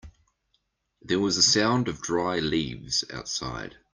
There 1.03 1.19
was 1.19 1.37
a 1.37 1.43
sound 1.43 1.87
of 1.87 2.01
dry 2.01 2.39
leaves 2.39 3.03
outside. 3.13 3.77